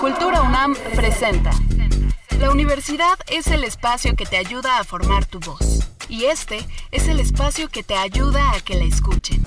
[0.00, 1.50] Cultura UNAM presenta.
[2.38, 5.80] La universidad es el espacio que te ayuda a formar tu voz.
[6.08, 9.46] Y este es el espacio que te ayuda a que la escuchen.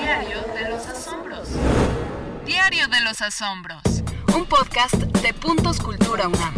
[0.00, 1.48] Diario de los Asombros.
[2.44, 4.02] Diario de los Asombros.
[4.34, 6.54] Un podcast de Puntos Cultura UNAM.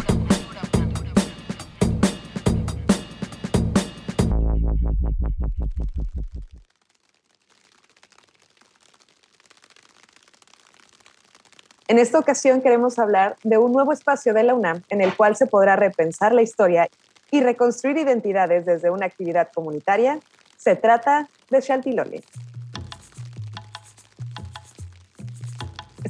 [11.87, 15.35] En esta ocasión queremos hablar de un nuevo espacio de la UNAM en el cual
[15.35, 16.87] se podrá repensar la historia
[17.29, 20.19] y reconstruir identidades desde una actividad comunitaria.
[20.57, 22.23] Se trata de Shaltiloli.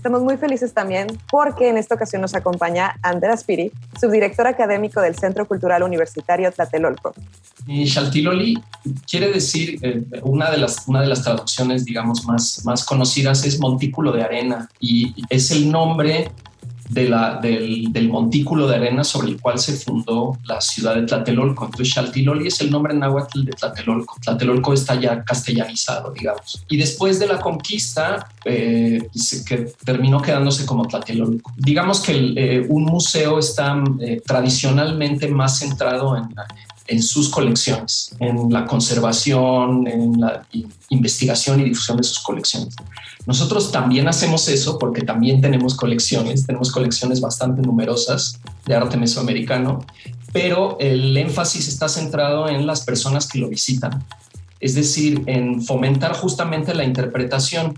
[0.06, 5.16] Estamos muy felices también porque en esta ocasión nos acompaña Andrea Spiri, subdirector académico del
[5.16, 7.16] Centro Cultural Universitario Tlatelolco.
[7.66, 8.56] Y Xaltiloli
[9.10, 13.60] quiere decir, eh, una, de las, una de las traducciones, digamos, más, más conocidas es
[13.60, 16.30] montículo de arena y es el nombre
[16.90, 21.04] de la, del, del, montículo de arena sobre el cual se fundó la ciudad de
[21.04, 21.66] Tlatelolco.
[21.66, 24.18] Entonces, Xaltiloli es el nombre náhuatl de Tlatelolco.
[24.22, 26.64] Tlatelolco está ya castellanizado, digamos.
[26.70, 29.08] Y después de la conquista, eh,
[29.48, 31.54] que terminó quedándose como Tlatelolco.
[31.58, 36.30] Digamos que eh, un museo está eh, tradicionalmente más centrado en,
[36.88, 40.46] en sus colecciones, en la conservación, en la
[40.90, 42.76] investigación y difusión de sus colecciones.
[43.26, 49.84] Nosotros también hacemos eso porque también tenemos colecciones, tenemos colecciones bastante numerosas de arte mesoamericano,
[50.32, 54.04] pero el énfasis está centrado en las personas que lo visitan,
[54.60, 57.74] es decir, en fomentar justamente la interpretación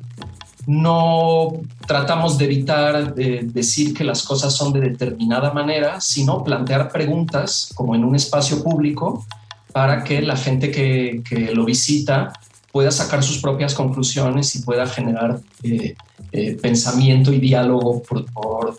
[0.68, 1.54] no
[1.88, 7.96] tratamos de evitar decir que las cosas son de determinada manera, sino plantear preguntas como
[7.96, 9.26] en un espacio público
[9.72, 11.24] para que la gente que,
[11.54, 12.34] lo visita
[12.72, 15.96] pueda sacar sus propias conclusiones y pueda generar eh,
[16.34, 18.26] eh, pensamiento y diálogo por,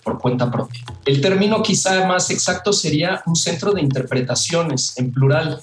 [0.03, 0.83] por, cuenta propia.
[1.06, 5.62] El término quizá más exacto sería un centro de interpretaciones en plural,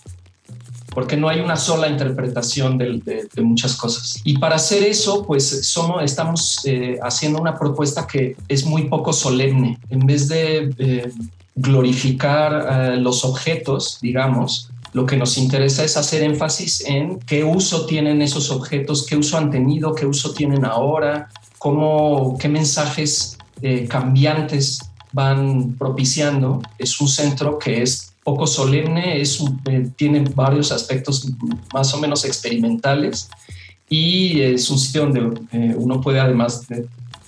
[0.96, 4.22] porque no hay una sola interpretación de, muchas cosas.
[4.24, 9.12] Y para hacer eso, pues somos, estamos eh, haciendo una propuesta que es muy poco
[9.12, 9.78] solemne.
[9.90, 11.12] En vez de eh,
[11.54, 17.86] glorificar eh, los objetos, digamos, lo que nos interesa es hacer énfasis en qué uso
[17.86, 21.28] tienen esos objetos, qué uso han tenido, qué uso tienen ahora,
[21.58, 23.38] cómo, qué mensajes
[23.90, 24.80] cambiantes
[25.12, 26.62] van propiciando.
[26.78, 31.28] Es un centro que es poco solemne, es eh, tiene varios aspectos
[31.72, 33.30] más o menos experimentales
[33.88, 36.66] y es un sitio donde eh, uno puede además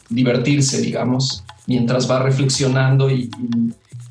[0.10, 3.30] divertirse, digamos, mientras va reflexionando y,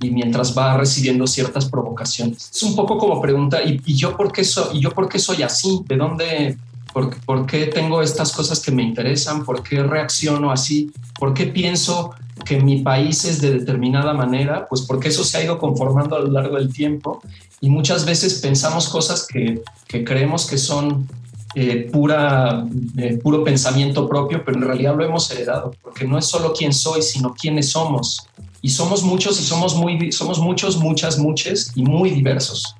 [0.00, 2.50] mientras va recibiendo ciertas provocaciones.
[2.54, 5.42] Es un poco como pregunta, ¿y, yo, por qué soy, ¿y yo por qué soy
[5.42, 5.80] así?
[5.88, 6.56] ¿De dónde,
[6.92, 9.44] por qué tengo estas cosas que me interesan?
[9.44, 10.92] ¿Por qué reacciono así?
[11.18, 12.12] ¿Por qué pienso
[12.46, 16.20] que mi país es de determinada manera, pues porque eso se ha ido conformando a
[16.20, 17.20] lo largo del tiempo
[17.60, 21.06] y muchas veces pensamos cosas que, que creemos que son
[21.54, 22.66] eh, pura,
[22.98, 26.72] eh, puro pensamiento propio, pero en realidad lo hemos heredado, porque no es solo quién
[26.72, 28.26] soy, sino quiénes somos.
[28.60, 32.74] Y somos muchos y somos, muy, somos muchos, muchas, muchas y muy diversos.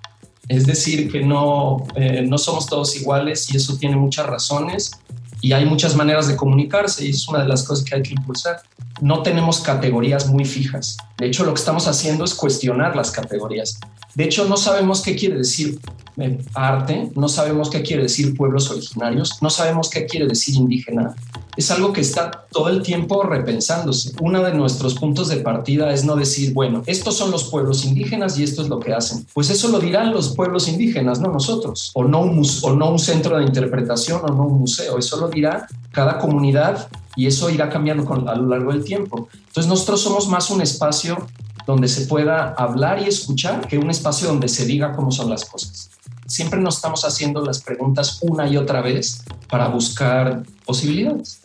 [0.49, 4.93] Es decir, que no, eh, no somos todos iguales y eso tiene muchas razones
[5.41, 8.13] y hay muchas maneras de comunicarse y es una de las cosas que hay que
[8.13, 8.61] impulsar
[9.01, 10.97] no tenemos categorías muy fijas.
[11.19, 13.79] De hecho, lo que estamos haciendo es cuestionar las categorías.
[14.15, 15.79] De hecho, no sabemos qué quiere decir
[16.17, 21.15] eh, arte, no sabemos qué quiere decir pueblos originarios, no sabemos qué quiere decir indígena.
[21.57, 24.13] Es algo que está todo el tiempo repensándose.
[24.21, 28.39] Uno de nuestros puntos de partida es no decir, bueno, estos son los pueblos indígenas
[28.39, 29.27] y esto es lo que hacen.
[29.33, 31.91] Pues eso lo dirán los pueblos indígenas, no nosotros.
[31.95, 34.99] O no un, o no un centro de interpretación o no un museo.
[34.99, 39.29] Eso lo dirá cada comunidad y eso irá cambiando con, a lo largo del tiempo.
[39.35, 41.27] Entonces nosotros somos más un espacio
[41.67, 45.45] donde se pueda hablar y escuchar que un espacio donde se diga cómo son las
[45.45, 45.91] cosas.
[46.27, 51.41] Siempre nos estamos haciendo las preguntas una y otra vez para buscar posibilidades.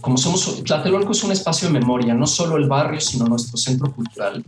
[0.00, 3.92] Como somos, Tlatelolco es un espacio de memoria, no solo el barrio, sino nuestro centro
[3.92, 4.44] cultural.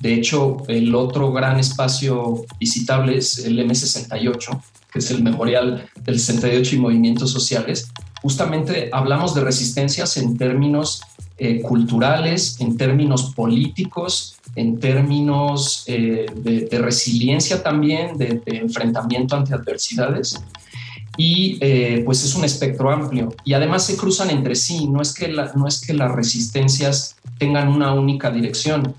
[0.00, 6.18] De hecho, el otro gran espacio visitable es el M68, que es el memorial del
[6.18, 7.88] 68 y movimientos sociales.
[8.20, 11.02] Justamente hablamos de resistencias en términos
[11.38, 20.42] eh, culturales, en términos políticos, en términos eh, de, resiliencia también, de, enfrentamiento ante adversidades.
[21.18, 23.34] Y eh, pues es un espectro amplio.
[23.44, 27.68] Y además se cruzan entre sí, no es que, no es que las resistencias tengan
[27.68, 28.94] una única dirección,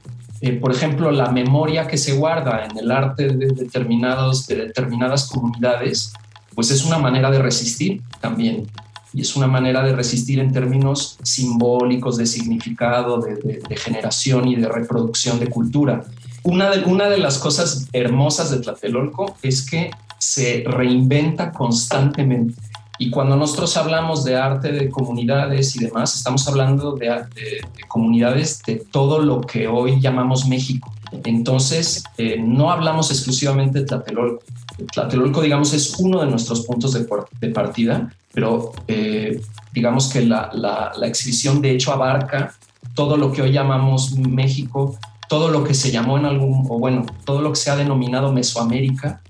[0.62, 6.14] por ejemplo, la memoria que se guarda en el arte de, determinados, de determinadas comunidades
[6.58, 8.66] pues es una manera de resistir también.
[9.14, 14.68] Y es una manera de resistir en términos simbólicos, de significado, de, generación y de
[14.68, 16.04] reproducción de cultura.
[16.44, 22.56] Una de, una de las cosas hermosas de Tlatelolco es que se reinventa constantemente.
[23.00, 28.62] Y cuando nosotros hablamos de arte de comunidades y demás, estamos hablando de, de, comunidades
[28.66, 30.92] de todo lo que hoy llamamos México.
[31.24, 34.44] Entonces, eh, no hablamos exclusivamente de Tlatelolco.
[34.92, 39.42] Tlatelolco, digamos, es uno de nuestros puntos de partida, pero eh,
[39.74, 42.54] digamos que la, la, la exhibición de hecho abarca
[42.94, 44.96] todo lo que hoy llamamos México,
[45.28, 48.32] todo lo que se llamó en algún, o bueno, todo lo que se ha denominado
[48.32, 49.22] Mesoamérica,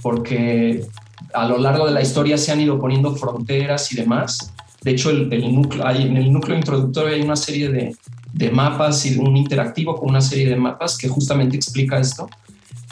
[0.00, 0.86] porque
[1.34, 4.54] a lo largo de la historia se han ido poniendo fronteras y demás.
[4.80, 7.96] De hecho, el, núcleo, hay, en el núcleo introductorio hay una serie de,
[8.32, 12.30] de, mapas y un interactivo con una serie de mapas que justamente explica esto.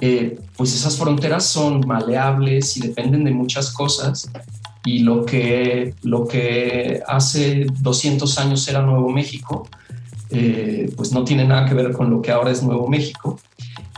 [0.00, 4.28] Eh, pues esas fronteras son maleables y dependen de muchas cosas.
[4.84, 9.68] Y lo que, lo que hace 200 años era Nuevo México,
[10.30, 13.38] eh, pues no tiene nada que ver con lo que ahora es Nuevo México.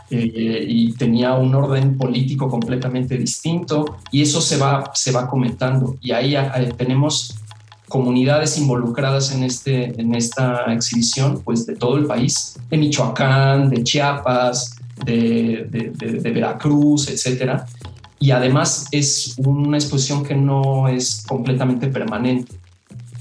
[0.09, 5.95] Eh, y tenía un orden político completamente distinto y eso se va, se va comentando
[6.01, 6.35] y ahí
[6.77, 7.35] tenemos
[7.89, 13.83] comunidades involucradas en, este, en esta exhibición pues de todo el país, de Michoacán, de
[13.83, 14.75] Chiapas,
[15.05, 17.65] de, de, Veracruz, etcétera.
[18.19, 22.53] Y además es una exposición que no es completamente permanente.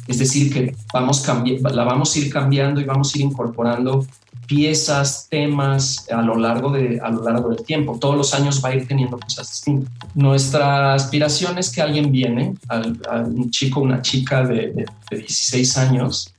[0.07, 4.05] Es decir, que vamos la vamos a ir cambiando y vamos a ir incorporando
[4.47, 7.97] piezas, temas a lo largo, de, a lo largo del tiempo.
[7.99, 9.91] Todos los años va a ir teniendo cosas distintas.
[10.15, 12.81] Nuestra aspiración es que alguien viene, a,
[13.21, 16.35] un chico, una chica de, 16 años,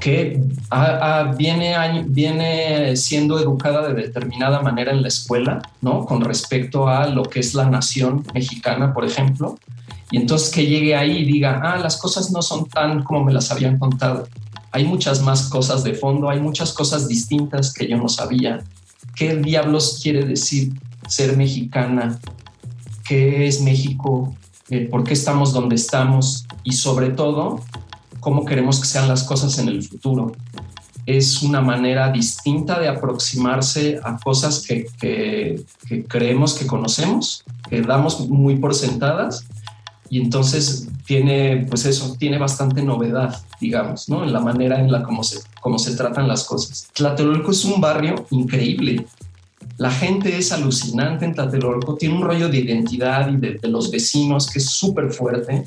[0.00, 0.40] que
[1.36, 6.04] viene, viene siendo educada de determinada manera en la escuela, ¿no?
[6.04, 9.58] Con respecto a lo que es la nación mexicana, por ejemplo.
[10.10, 13.32] Y entonces que llegue ahí y diga, ah, las cosas no son tan como me
[13.32, 14.26] las habían contado
[14.70, 18.62] hay muchas más cosas de fondo, hay muchas cosas distintas que yo no sabía.
[19.14, 20.72] ¿Qué diablos quiere decir
[21.08, 22.18] ser mexicana?
[23.04, 24.34] ¿Qué es México?
[24.70, 26.46] Eh, ¿Por qué estamos donde estamos?
[26.62, 27.60] Y sobre todo,
[28.28, 30.32] ¿cómo queremos que sean las cosas en el futuro?
[31.06, 35.64] Es una manera distinta de aproximarse a cosas que, que
[36.06, 39.46] creemos que conocemos, que damos muy por sentadas,
[40.10, 44.22] y entonces tiene, pues eso, tiene bastante novedad, digamos, ¿no?
[44.24, 46.88] En la manera en la como se, cómo se tratan las cosas.
[46.92, 49.06] Tlatelolco es un barrio increíble.
[49.78, 53.90] La gente es alucinante en Tlatelolco, tiene un rollo de identidad y de, de los
[53.90, 55.64] vecinos que es súper fuerte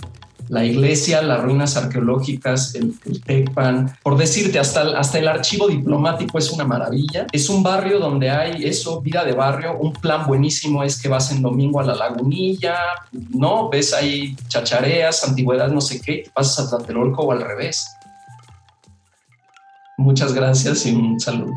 [0.51, 6.37] la iglesia, las ruinas arqueológicas, el, Tecpan, por decirte, hasta el, hasta el archivo diplomático
[6.37, 7.25] es una maravilla.
[7.31, 9.77] Es un barrio donde hay eso, vida de barrio.
[9.79, 12.75] Un plan buenísimo es que vas en domingo a la lagunilla,
[13.29, 13.69] ¿no?
[13.69, 17.87] Ves ahí chachareas, antigüedad, no sé qué, te pasas a Tlatelolco o al revés.
[19.97, 21.53] Muchas gracias y un saludo.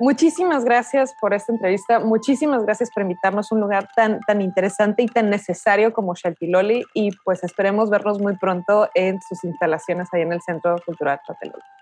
[0.00, 1.98] Muchísimas gracias por esta entrevista.
[1.98, 6.84] Muchísimas gracias por invitarnos a un lugar tan, tan interesante y tan necesario como Shaltiloli.
[6.94, 11.77] Y pues esperemos vernos muy pronto en sus instalaciones ahí en el Centro Cultural Tlatelolco.